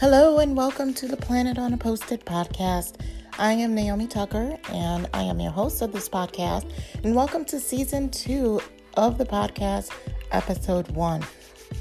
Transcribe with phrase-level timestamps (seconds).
[0.00, 2.94] Hello, and welcome to the Planet on a Post-it podcast.
[3.38, 6.72] I am Naomi Tucker, and I am your host of this podcast.
[7.04, 8.62] And welcome to season two
[8.96, 9.90] of the podcast,
[10.32, 11.22] episode one.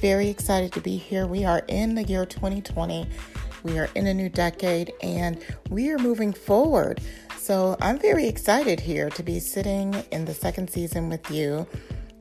[0.02, 1.28] Very excited to be here.
[1.28, 3.08] We are in the year 2020.
[3.64, 7.00] We are in a new decade, and we are moving forward.
[7.38, 11.66] So I'm very excited here to be sitting in the second season with you.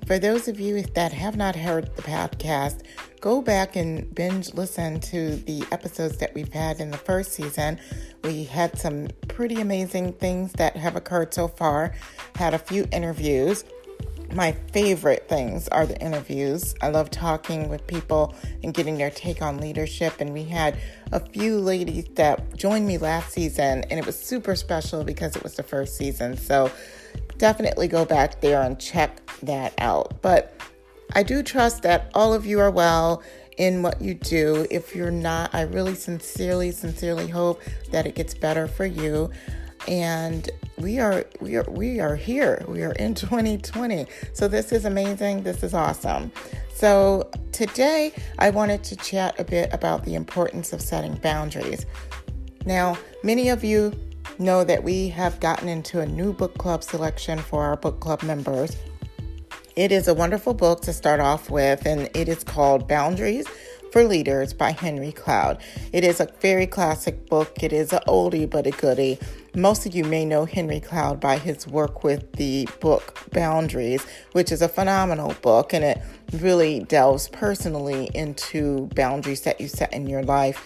[0.08, 2.80] For those of you that have not heard the podcast,
[3.20, 7.78] go back and binge listen to the episodes that we've had in the first season.
[8.24, 11.92] We had some pretty amazing things that have occurred so far,
[12.36, 13.66] had a few interviews.
[14.32, 16.74] My favorite things are the interviews.
[16.80, 20.22] I love talking with people and getting their take on leadership.
[20.22, 20.78] And we had
[21.12, 25.42] a few ladies that joined me last season, and it was super special because it
[25.42, 26.38] was the first season.
[26.38, 26.70] So
[27.38, 30.20] definitely go back there and check that out.
[30.20, 30.60] But
[31.14, 33.22] I do trust that all of you are well
[33.56, 34.66] in what you do.
[34.70, 39.30] If you're not, I really sincerely, sincerely hope that it gets better for you.
[39.86, 42.64] And we are we are we are here.
[42.68, 44.06] We are in 2020.
[44.32, 45.42] So this is amazing.
[45.42, 46.30] This is awesome.
[46.74, 51.86] So today I wanted to chat a bit about the importance of setting boundaries.
[52.66, 53.92] Now, many of you
[54.38, 58.22] know that we have gotten into a new book club selection for our book club
[58.22, 58.76] members.
[59.76, 63.46] It is a wonderful book to start off with, and it is called Boundaries
[63.92, 65.62] for Leaders by Henry Cloud.
[65.92, 67.62] It is a very classic book.
[67.62, 69.18] It is an oldie but a goodie.
[69.54, 74.52] Most of you may know Henry Cloud by his work with the book Boundaries, which
[74.52, 76.00] is a phenomenal book, and it
[76.32, 80.64] really delves personally into boundaries that you set in your life.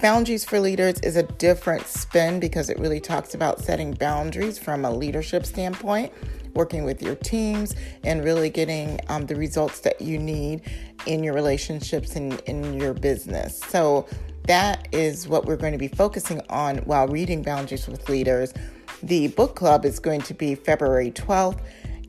[0.00, 4.84] Boundaries for Leaders is a different spin because it really talks about setting boundaries from
[4.84, 6.12] a leadership standpoint
[6.54, 7.74] working with your teams,
[8.04, 10.60] and really getting um, the results that you need
[11.06, 13.60] in your relationships and in your business.
[13.60, 14.06] So,
[14.44, 18.54] that is what we're going to be focusing on while reading Boundaries with Leaders.
[19.02, 21.60] The book club is going to be February 12th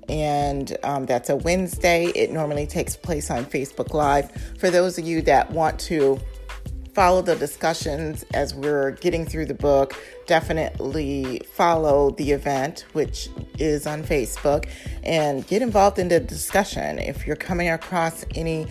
[0.08, 2.06] and um, that's a Wednesday.
[2.16, 4.31] It normally takes place on Facebook Live.
[4.58, 6.19] For those of you that want to
[6.94, 9.95] follow the discussions as we're getting through the book.
[10.27, 14.67] Definitely follow the event, which is on Facebook,
[15.03, 17.00] and get involved in the discussion.
[17.00, 18.67] If you're coming across any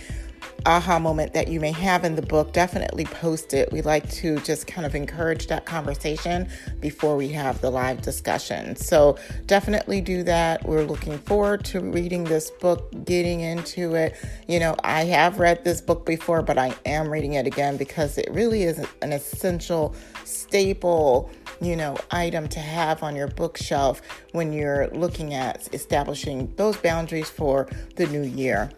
[0.66, 3.72] aha moment that you may have in the book, definitely post it.
[3.72, 6.48] We like to just kind of encourage that conversation
[6.80, 8.76] before we have the live discussion.
[8.76, 9.16] So
[9.46, 10.66] definitely do that.
[10.66, 14.16] We're looking forward to reading this book, getting into it.
[14.46, 18.18] You know, I have read this book before, but I am reading it again because
[18.18, 21.30] it really is an essential staple
[21.60, 24.00] you know, item to have on your bookshelf
[24.32, 28.70] when you're looking at establishing those boundaries for the new year.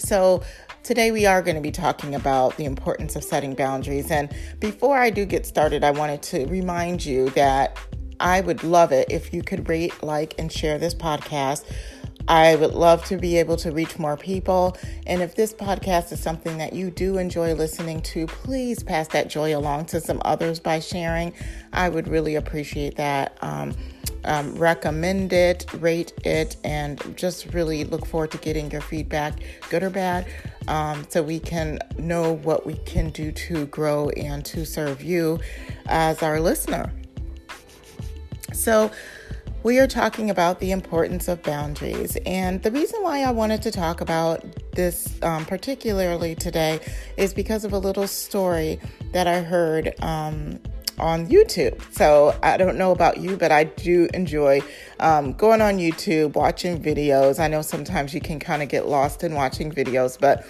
[0.00, 0.42] So,
[0.82, 4.10] today we are going to be talking about the importance of setting boundaries.
[4.10, 7.78] And before I do get started, I wanted to remind you that
[8.18, 11.64] I would love it if you could rate, like, and share this podcast.
[12.28, 14.76] I would love to be able to reach more people.
[15.06, 19.28] And if this podcast is something that you do enjoy listening to, please pass that
[19.28, 21.32] joy along to some others by sharing.
[21.72, 23.36] I would really appreciate that.
[23.42, 23.74] Um,
[24.24, 29.82] um, recommend it, rate it, and just really look forward to getting your feedback, good
[29.82, 30.26] or bad,
[30.68, 35.40] um, so we can know what we can do to grow and to serve you
[35.86, 36.92] as our listener.
[38.52, 38.90] So,
[39.62, 42.16] we are talking about the importance of boundaries.
[42.24, 44.42] And the reason why I wanted to talk about
[44.72, 46.80] this um, particularly today
[47.18, 48.80] is because of a little story
[49.12, 50.58] that I heard um,
[50.98, 51.80] on YouTube.
[51.92, 54.60] So I don't know about you, but I do enjoy
[54.98, 57.38] um, going on YouTube, watching videos.
[57.38, 60.46] I know sometimes you can kind of get lost in watching videos, but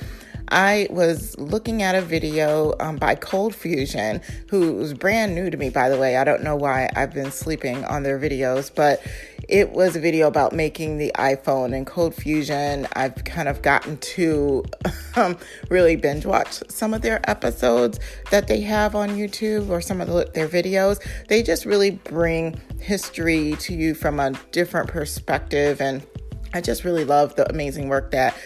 [0.50, 5.56] I was looking at a video um, by Cold Fusion, who was brand new to
[5.56, 6.16] me, by the way.
[6.16, 9.00] I don't know why I've been sleeping on their videos, but
[9.49, 12.88] it was a video about making the iPhone and Cold Fusion.
[12.94, 14.64] I've kind of gotten to
[15.17, 15.38] um,
[15.69, 18.00] really binge watch some of their episodes
[18.32, 21.00] that they have on YouTube or some of the, their videos.
[21.29, 25.81] They just really bring history to you from a different perspective.
[25.81, 26.05] And
[26.52, 28.37] I just really love the amazing work that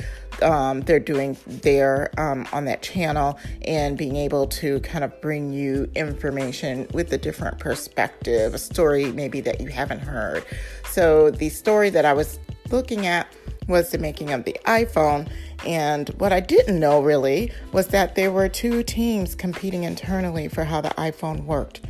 [0.44, 5.52] um, they're doing there um, on that channel and being able to kind of bring
[5.52, 10.44] you information with a different perspective, a story maybe that you haven't heard.
[10.90, 12.38] So, the story that I was
[12.70, 13.26] looking at
[13.66, 15.28] was the making of the iPhone.
[15.66, 20.64] And what I didn't know really was that there were two teams competing internally for
[20.64, 21.80] how the iPhone worked.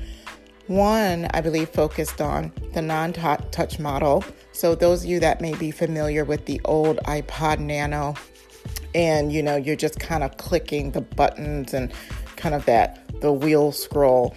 [0.66, 4.24] One, I believe, focused on the non touch model.
[4.52, 8.14] So, those of you that may be familiar with the old iPod Nano
[8.94, 11.93] and you know you're just kind of clicking the buttons and
[12.37, 14.35] kind of that the wheel scroll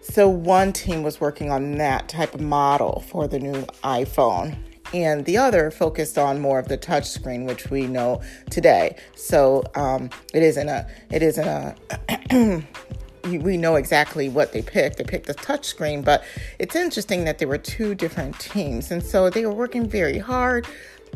[0.00, 4.56] so one team was working on that type of model for the new iphone
[4.92, 9.62] and the other focused on more of the touch screen which we know today so
[9.74, 12.64] um, it isn't a it isn't a
[13.24, 14.96] we know exactly what they picked.
[14.96, 16.24] They picked the touch screen, but
[16.58, 18.90] it's interesting that there were two different teams.
[18.90, 20.66] And so they were working very hard,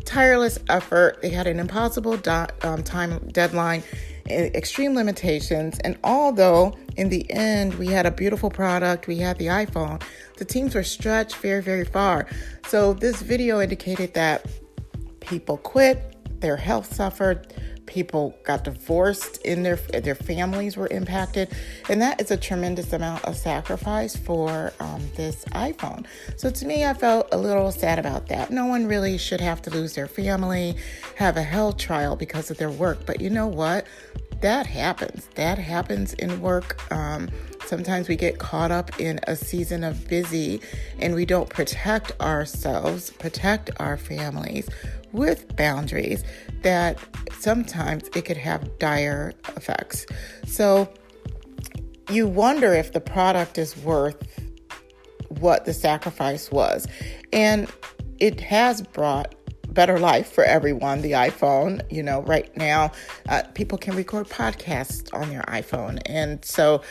[0.05, 1.21] tireless effort.
[1.21, 3.83] They had an impossible do- um, time deadline,
[4.29, 5.79] extreme limitations.
[5.79, 10.01] And although in the end we had a beautiful product, we had the iPhone,
[10.37, 12.27] the teams were stretched very, very far.
[12.67, 14.45] So this video indicated that
[15.19, 17.53] people quit, their health suffered
[17.85, 21.49] people got divorced in their their families were impacted.
[21.89, 26.05] And that is a tremendous amount of sacrifice for um, this iphone.
[26.37, 28.51] So to me i felt a little sad about that.
[28.51, 30.75] No one really should have to lose their family
[31.15, 33.05] have a health trial because of their work.
[33.05, 33.85] But you know what?
[34.41, 35.29] That happens.
[35.35, 36.91] That happens in work.
[36.91, 37.29] Um,
[37.65, 40.61] Sometimes we get caught up in a season of busy
[40.99, 44.69] and we don't protect ourselves, protect our families
[45.11, 46.23] with boundaries
[46.61, 46.99] that
[47.39, 50.05] sometimes it could have dire effects.
[50.45, 50.93] So
[52.11, 54.21] you wonder if the product is worth
[55.29, 56.87] what the sacrifice was.
[57.33, 57.67] And
[58.19, 59.35] it has brought
[59.75, 61.01] better life for everyone.
[61.01, 62.91] The iPhone, you know, right now,
[63.29, 66.01] uh, people can record podcasts on their iPhone.
[66.07, 66.81] And so,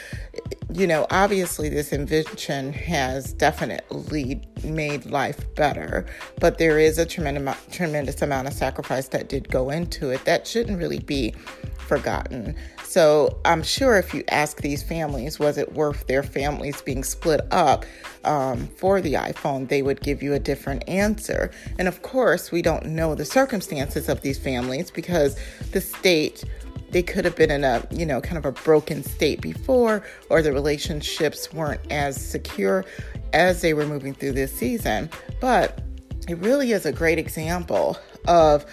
[0.73, 6.07] you know, obviously, this invention has definitely made life better,
[6.39, 10.47] but there is a tremendous, tremendous amount of sacrifice that did go into it that
[10.47, 11.35] shouldn't really be
[11.79, 12.55] forgotten.
[12.85, 17.41] So I'm sure if you ask these families, was it worth their families being split
[17.51, 17.85] up
[18.25, 21.51] um, for the iPhone, they would give you a different answer.
[21.79, 25.39] And of course, we don't know the circumstances of these families because
[25.73, 26.45] the state
[26.91, 30.43] they could have been in a you know kind of a broken state before or
[30.43, 32.85] the relationships weren't as secure
[33.33, 35.11] as they were moving through this season
[35.41, 35.83] but
[36.29, 37.99] it really is a great example
[38.29, 38.65] of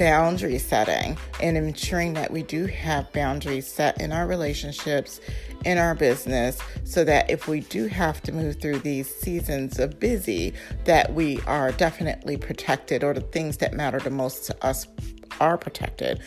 [0.00, 5.20] boundary setting and ensuring that we do have boundaries set in our relationships,
[5.66, 10.00] in our business, so that if we do have to move through these seasons of
[10.00, 10.54] busy,
[10.86, 14.86] that we are definitely protected or the things that matter the most to us
[15.38, 16.18] are protected.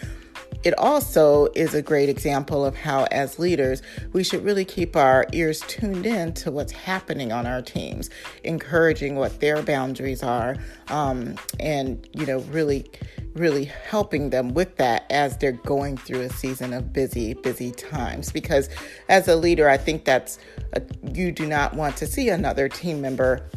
[0.64, 3.82] It also is a great example of how, as leaders,
[4.14, 8.12] we should really keep our ears tuned in to what's happening on our teams,
[8.44, 10.58] encouraging what their boundaries are,
[10.90, 12.90] um, and you know, really
[13.36, 18.32] really helping them with that as they're going through a season of busy, busy times.
[18.32, 18.70] Because
[19.10, 20.40] as a leader, I think that's
[20.74, 20.82] a,
[21.14, 23.50] you do not want to see another team member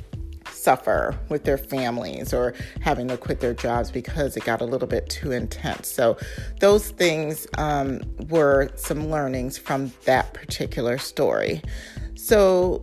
[0.51, 4.89] suffer with their families or having to quit their jobs because it got a little
[4.89, 5.89] bit too intense.
[5.89, 6.17] So,
[6.61, 11.63] those things um, were some learnings from that particular story.
[12.15, 12.81] So,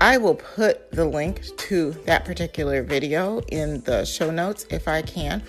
[0.00, 5.02] I will put the link to that particular video in the show notes if I
[5.02, 5.42] can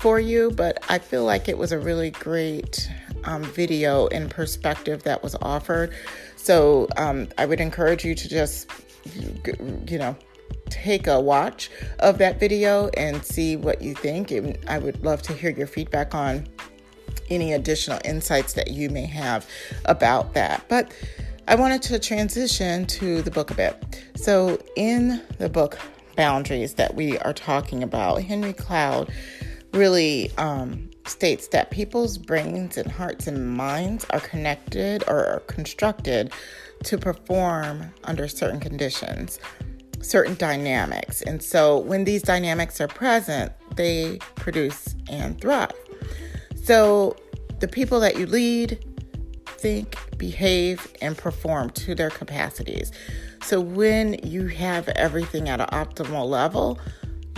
[0.00, 2.90] for you, but I feel like it was a really great
[3.24, 5.92] um, video and perspective that was offered.
[6.36, 8.70] So um, I would encourage you to just,
[9.14, 10.16] you know,
[10.70, 14.30] take a watch of that video and see what you think.
[14.30, 16.48] And I would love to hear your feedback on
[17.28, 19.46] any additional insights that you may have
[19.84, 20.64] about that.
[20.68, 20.92] But
[21.46, 24.02] I wanted to transition to the book a bit.
[24.14, 25.78] So, in the book
[26.16, 29.10] Boundaries that we are talking about, Henry Cloud
[29.72, 36.32] really um, states that people's brains and hearts and minds are connected or are constructed
[36.84, 39.38] to perform under certain conditions,
[40.00, 41.22] certain dynamics.
[41.22, 45.72] And so when these dynamics are present, they produce and thrive.
[46.62, 47.16] So
[47.60, 48.84] the people that you lead
[49.46, 52.92] think, behave, and perform to their capacities.
[53.42, 56.78] So when you have everything at an optimal level,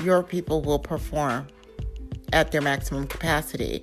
[0.02, 1.48] your people will perform
[2.32, 3.82] at their maximum capacity.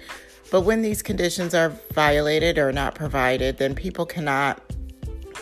[0.51, 4.61] But when these conditions are violated or not provided, then people cannot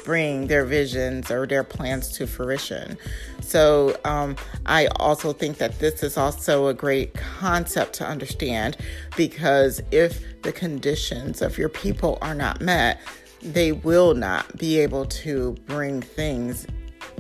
[0.03, 2.97] bring their visions or their plans to fruition.
[3.41, 8.77] So, um, I also think that this is also a great concept to understand
[9.17, 13.01] because if the conditions of your people are not met,
[13.41, 16.65] they will not be able to bring things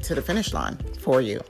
[0.03, 1.41] to the finish line for you.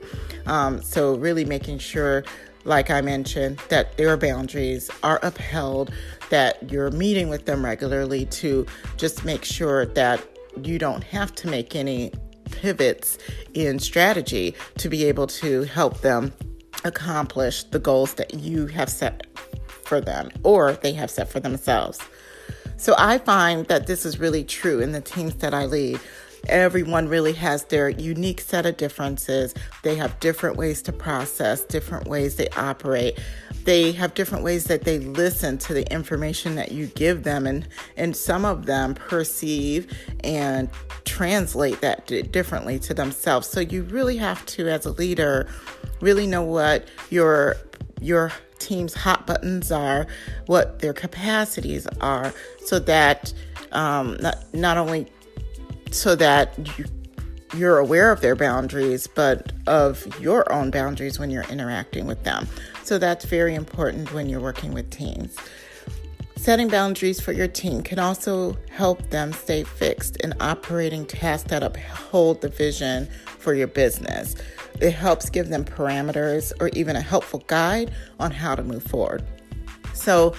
[0.46, 2.24] Um, so, really making sure
[2.64, 5.92] like I mentioned, that their boundaries are upheld,
[6.30, 10.24] that you're meeting with them regularly to just make sure that
[10.62, 12.12] you don't have to make any
[12.50, 13.18] pivots
[13.54, 16.32] in strategy to be able to help them
[16.84, 19.26] accomplish the goals that you have set
[19.84, 22.00] for them or they have set for themselves.
[22.76, 25.98] So I find that this is really true in the teams that I lead.
[26.48, 29.54] Everyone really has their unique set of differences.
[29.82, 33.18] They have different ways to process, different ways they operate.
[33.64, 37.68] They have different ways that they listen to the information that you give them, and,
[37.96, 39.92] and some of them perceive
[40.24, 40.70] and
[41.04, 43.48] translate that differently to themselves.
[43.48, 45.48] So you really have to, as a leader,
[46.00, 47.56] really know what your
[48.00, 50.06] your team's hot buttons are,
[50.46, 52.32] what their capacities are,
[52.64, 53.32] so that
[53.72, 55.08] um, not, not only
[55.90, 56.84] so that you,
[57.54, 62.46] you're aware of their boundaries, but of your own boundaries when you're interacting with them.
[62.84, 65.36] So that's very important when you're working with teams.
[66.36, 71.62] Setting boundaries for your team can also help them stay fixed in operating tasks that
[71.62, 74.36] uphold the vision for your business.
[74.80, 77.90] It helps give them parameters or even a helpful guide
[78.20, 79.24] on how to move forward.
[79.94, 80.34] So,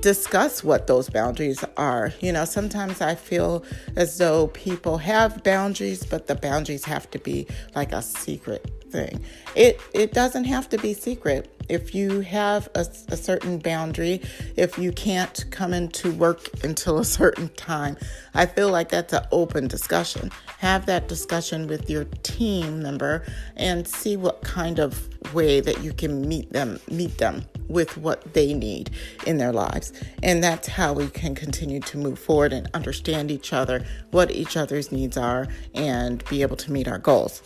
[0.00, 2.12] discuss what those boundaries are.
[2.20, 3.64] You know, sometimes I feel
[3.96, 9.22] as though people have boundaries, but the boundaries have to be like a secret thing.
[9.54, 11.50] It it doesn't have to be secret.
[11.68, 14.22] If you have a, a certain boundary,
[14.56, 17.98] if you can't come into work until a certain time,
[18.32, 20.30] I feel like that's an open discussion.
[20.58, 23.26] Have that discussion with your team member
[23.56, 28.34] and see what kind of way that you can meet them meet them with what
[28.34, 28.90] they need
[29.26, 29.92] in their lives.
[30.22, 34.56] And that's how we can continue to move forward and understand each other, what each
[34.56, 37.42] other's needs are, and be able to meet our goals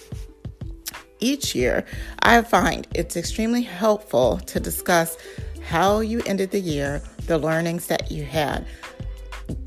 [1.23, 1.85] each year,
[2.21, 5.17] I find it's extremely helpful to discuss
[5.63, 8.67] how you ended the year, the learnings that you had.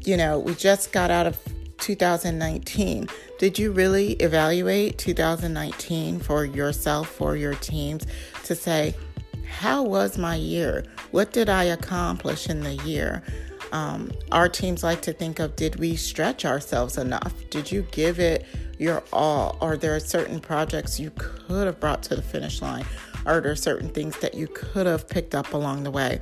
[0.03, 1.39] You know, we just got out of
[1.77, 3.07] 2019.
[3.39, 8.05] Did you really evaluate 2019 for yourself, for your teams,
[8.43, 8.95] to say,
[9.55, 10.83] how was my year?
[11.11, 13.23] What did I accomplish in the year?
[13.71, 17.33] Um, our teams like to think of did we stretch ourselves enough?
[17.49, 18.45] Did you give it
[18.77, 19.57] your all?
[19.61, 22.85] Are there certain projects you could have brought to the finish line?
[23.25, 26.19] Are there certain things that you could have picked up along the way?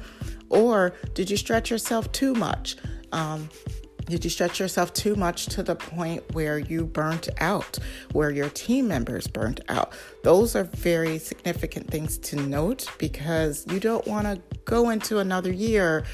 [0.50, 2.78] Or did you stretch yourself too much?
[3.12, 3.50] Um,
[4.14, 7.80] did you stretch yourself too much to the point where you burnt out,
[8.12, 9.92] where your team members burnt out?
[10.22, 15.52] Those are very significant things to note because you don't want to go into another
[15.52, 16.06] year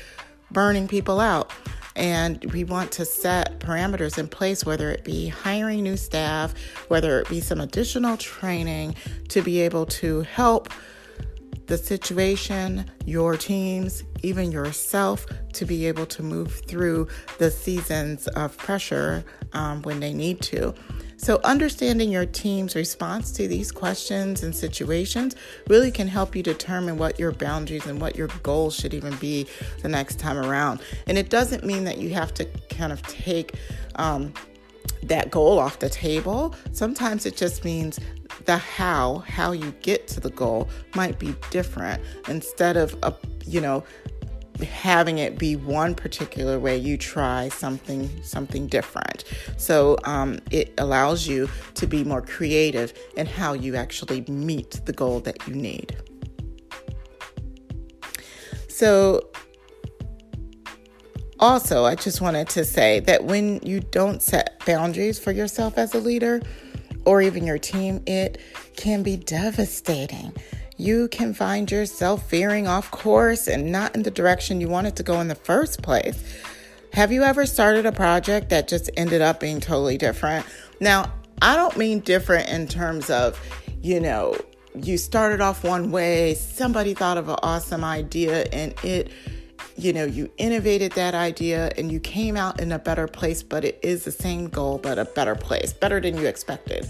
[0.49, 1.51] burning people out.
[1.97, 6.53] And we want to set parameters in place, whether it be hiring new staff,
[6.87, 8.95] whether it be some additional training
[9.27, 10.69] to be able to help
[11.69, 17.07] the situation, your teams, even yourself to be able to move through
[17.37, 19.23] the seasons of pressure
[19.53, 20.73] um, when they need to.
[21.17, 25.35] So, understanding your team's response to these questions and situations
[25.67, 29.45] really can help you determine what your boundaries and what your goals should even be
[29.81, 30.81] the next time around.
[31.07, 33.55] And it doesn't mean that you have to kind of take
[33.97, 34.33] um,
[35.03, 36.55] that goal off the table.
[36.71, 37.99] Sometimes it just means
[38.45, 42.01] the how, how you get to the goal might be different.
[42.27, 43.13] Instead of a,
[43.45, 43.83] you know,
[44.65, 49.23] having it be one particular way you try something something different
[49.57, 54.91] so um, it allows you to be more creative in how you actually meet the
[54.91, 55.95] goal that you need
[58.67, 59.29] so
[61.39, 65.93] also i just wanted to say that when you don't set boundaries for yourself as
[65.93, 66.41] a leader
[67.05, 68.39] or even your team it
[68.75, 70.33] can be devastating
[70.79, 75.03] you can find yourself veering off course and not in the direction you wanted to
[75.03, 76.23] go in the first place.
[76.93, 80.45] Have you ever started a project that just ended up being totally different?
[80.79, 83.37] Now, I don't mean different in terms of,
[83.81, 84.37] you know,
[84.73, 89.11] you started off one way, somebody thought of an awesome idea, and it,
[89.79, 93.63] you know, you innovated that idea and you came out in a better place, but
[93.63, 96.89] it is the same goal, but a better place, better than you expected.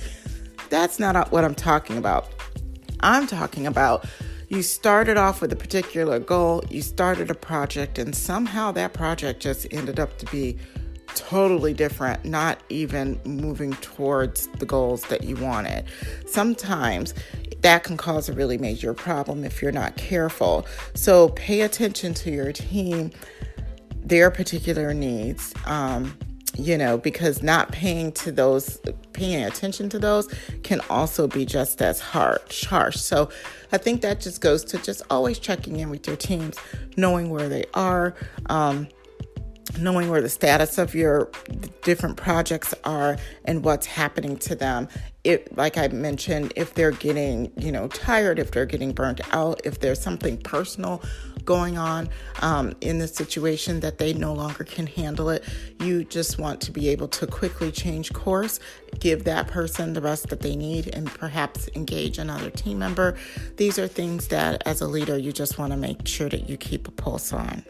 [0.70, 2.28] That's not what I'm talking about.
[3.02, 4.06] I'm talking about
[4.50, 9.40] you started off with a particular goal, you started a project, and somehow that project
[9.40, 10.58] just ended up to be
[11.16, 15.86] totally different, not even moving towards the goals that you wanted.
[16.26, 17.14] Sometimes
[17.62, 20.66] that can cause a really major problem if you're not careful.
[20.94, 23.12] So pay attention to your team,
[24.04, 25.54] their particular needs.
[25.66, 26.18] Um,
[26.58, 28.80] you know, because not paying to those,
[29.14, 30.28] paying attention to those
[30.64, 32.98] can also be just as harsh, harsh.
[32.98, 33.30] So
[33.72, 36.58] I think that just goes to just always checking in with your teams,
[36.98, 38.16] knowing where they are,
[38.48, 38.88] um,
[39.78, 41.30] knowing where the status of your
[41.84, 44.88] different projects are and what's happening to them
[45.24, 49.60] it like i mentioned if they're getting you know tired if they're getting burnt out
[49.66, 51.02] if there's something personal
[51.50, 52.08] going on
[52.42, 55.44] um, in the situation that they no longer can handle it.
[55.80, 58.60] You just want to be able to quickly change course,
[59.00, 63.18] give that person the rest that they need, and perhaps engage another team member.
[63.58, 66.56] These are things that, as a leader, you just want to make sure that you
[66.56, 67.66] keep a pulse on.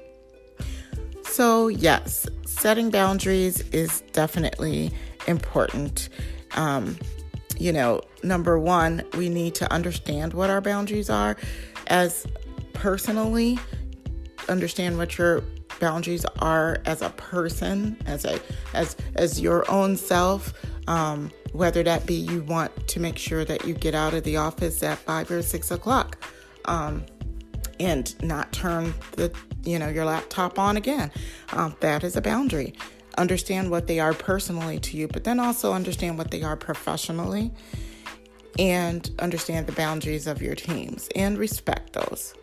[1.29, 4.91] So, yes, setting boundaries is definitely
[5.27, 6.09] important.
[6.55, 6.97] Um,
[7.57, 11.37] you know, number one, we need to understand what our boundaries are
[11.87, 12.25] as
[12.73, 13.59] personally,
[14.49, 15.43] understand what your
[15.79, 18.39] boundaries are as a person, as a
[18.73, 20.53] as as your own self.
[20.87, 24.37] Um, whether that be you want to make sure that you get out of the
[24.37, 26.17] office at five or six o'clock,
[26.65, 27.05] um,
[27.79, 29.31] and not turn the
[29.63, 31.11] you know your laptop on again.
[31.53, 32.75] Um, that is a boundary
[33.19, 37.51] understand what they are personally to you, but then also understand what they are professionally
[38.57, 42.33] and understand the boundaries of your teams and respect those.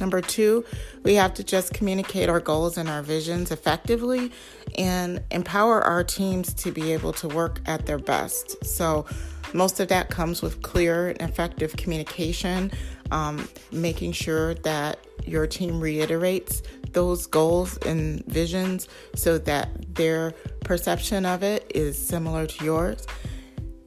[0.00, 0.64] Number two,
[1.02, 4.32] we have to just communicate our goals and our visions effectively
[4.78, 8.64] and empower our teams to be able to work at their best.
[8.64, 9.06] So,
[9.52, 12.70] most of that comes with clear and effective communication,
[13.10, 16.62] um, making sure that your team reiterates
[16.92, 20.32] those goals and visions so that their
[20.64, 23.06] perception of it is similar to yours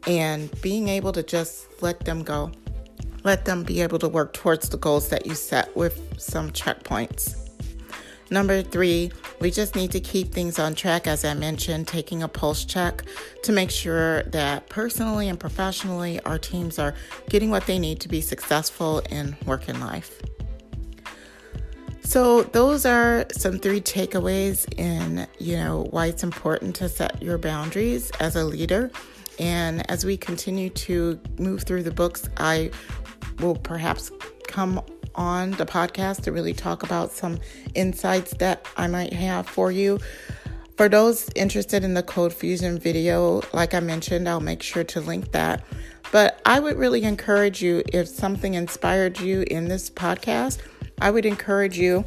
[0.07, 2.51] and being able to just let them go.
[3.23, 7.42] Let them be able to work towards the goals that you set with some checkpoints.
[8.33, 12.27] Number three, we just need to keep things on track, as I mentioned, taking a
[12.27, 13.03] pulse check
[13.43, 16.95] to make sure that personally and professionally our teams are
[17.29, 20.19] getting what they need to be successful in work and life.
[22.01, 27.37] So those are some three takeaways in, you know, why it's important to set your
[27.37, 28.89] boundaries as a leader.
[29.37, 32.71] And as we continue to move through the books, I
[33.41, 34.09] will perhaps
[34.47, 34.81] come
[35.15, 37.39] on the podcast to really talk about some
[37.75, 39.99] insights that I might have for you.
[40.77, 45.01] For those interested in the Cold Fusion video, like I mentioned, I'll make sure to
[45.01, 45.63] link that.
[46.11, 50.59] But I would really encourage you if something inspired you in this podcast
[51.03, 52.05] I would encourage you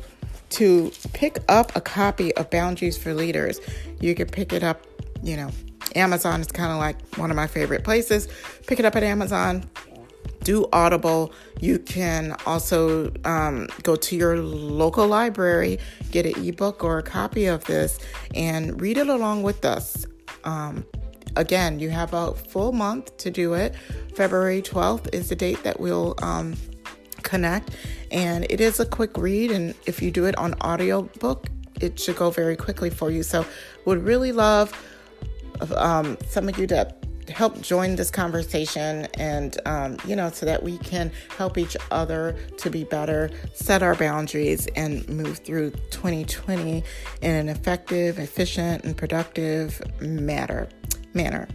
[0.50, 3.60] to pick up a copy of Boundaries for Leaders.
[4.00, 4.86] You can pick it up,
[5.22, 5.50] you know,
[5.94, 8.28] Amazon is kind of like one of my favorite places.
[8.66, 9.68] Pick it up at Amazon,
[10.46, 11.32] do Audible.
[11.60, 15.80] You can also um, go to your local library,
[16.12, 17.98] get an ebook or a copy of this,
[18.32, 20.06] and read it along with us.
[20.44, 20.86] Um,
[21.34, 23.74] again, you have a full month to do it.
[24.14, 26.56] February 12th is the date that we'll um,
[27.24, 27.70] connect
[28.12, 31.48] and it is a quick read and if you do it on audiobook
[31.80, 33.44] it should go very quickly for you so
[33.84, 34.70] would really love
[35.74, 36.94] um, some of you to
[37.28, 42.36] help join this conversation and um, you know so that we can help each other
[42.58, 46.82] to be better set our boundaries and move through 2020
[47.22, 50.68] in an effective efficient and productive manner
[51.14, 51.48] manner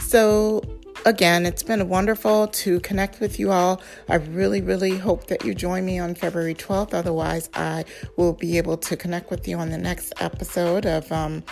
[0.00, 0.62] so
[1.04, 3.80] again, it's been wonderful to connect with you all.
[4.08, 6.94] I really, really hope that you join me on February 12th.
[6.94, 7.84] Otherwise, I
[8.16, 11.10] will be able to connect with you on the next episode of.
[11.12, 11.42] Um,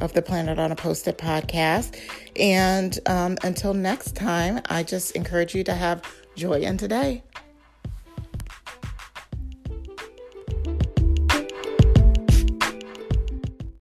[0.00, 1.98] of the Planet on a Post-it podcast.
[2.36, 6.02] And um, until next time, I just encourage you to have
[6.36, 7.22] joy in today.